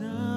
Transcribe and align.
desire. 0.00 0.31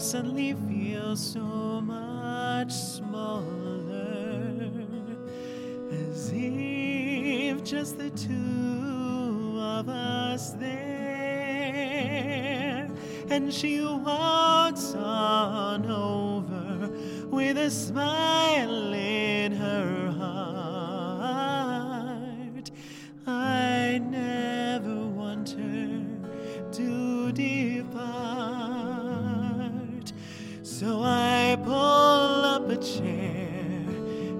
Suddenly 0.00 0.54
feels 0.68 1.20
so 1.32 1.80
much 1.80 2.72
smaller, 2.72 4.70
as 5.90 6.30
if 6.32 7.64
just 7.64 7.98
the 7.98 8.10
two 8.10 9.58
of 9.60 9.88
us 9.88 10.52
there. 10.52 10.78
And 13.28 13.52
she 13.52 13.80
walks 13.82 14.94
on 14.94 15.90
over 15.90 16.90
with 17.26 17.58
a 17.58 17.70
smile 17.70 18.92
in 18.92 19.52
her 19.52 20.07
chair 32.80 33.80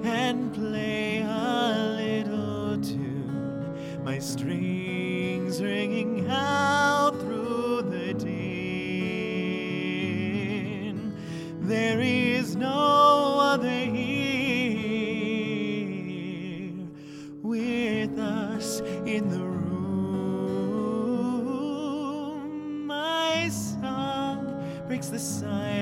and 0.05 0.55
play 0.55 1.19
a 1.23 1.95
little 1.97 2.79
tune, 2.81 4.05
my 4.05 4.19
strings 4.21 5.61
ringing 5.61 6.29
out 6.29 7.19
through 7.21 7.83
the 7.83 8.15
din. 8.15 8.39
There 11.61 12.01
is 12.01 12.55
no 12.55 13.41
other 13.41 13.69
here 13.69 14.07
with 17.43 18.19
us 18.19 18.81
in 19.05 19.29
the 19.31 19.41
room. 19.41 19.67
My 22.87 23.49
song 23.49 24.85
breaks 24.87 25.09
the 25.09 25.19
silence 25.19 25.78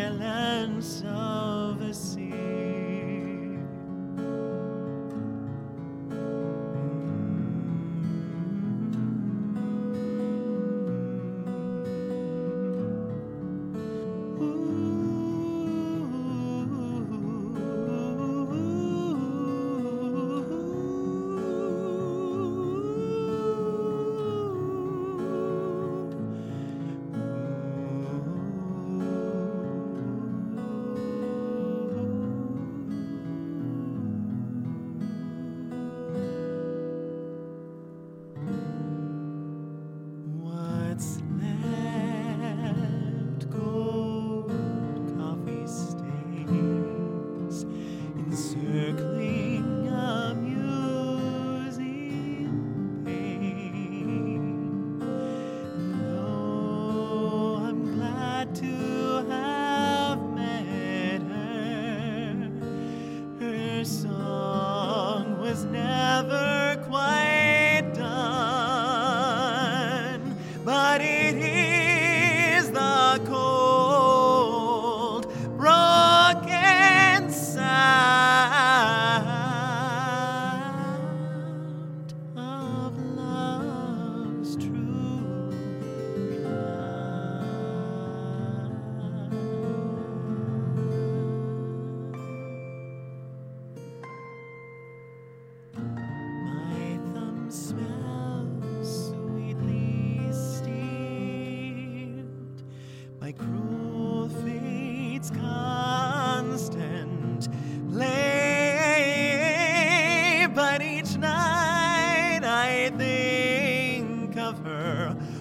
encircling 48.66 49.06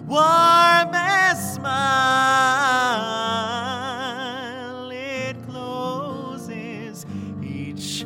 warmest 0.07 1.55
smile. 1.55 1.75
It 4.91 5.35
closes 5.47 7.05
each 7.43 8.05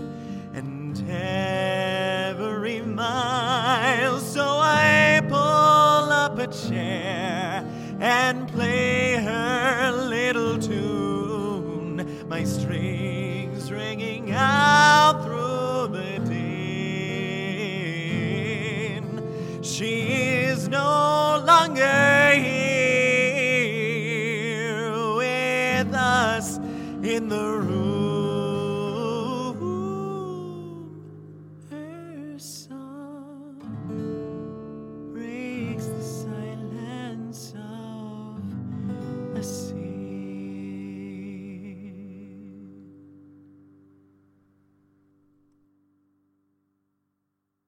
and 0.54 1.04
every 1.10 2.82
mile. 2.82 4.20
So 4.20 4.44
I 4.44 5.22
pull 5.28 6.12
up 6.12 6.38
a 6.40 6.48
chair 6.48 7.64
and 8.00 8.48
play 8.48 9.16
her 9.18 9.92
little 9.92 10.58
tune. 10.58 12.28
My 12.30 12.44
strings 12.44 13.72
ringing 13.72 14.32
out 14.32 15.24
through 15.24 15.88
the 15.98 16.20
din. 16.30 16.50
She 19.62 20.14
is 20.44 20.68
no 20.70 20.99
longer 21.46 22.32
here 22.36 23.16
with 25.16 25.94
us 25.94 26.58
in 27.04 27.30
the 27.30 27.44
room. 27.44 27.79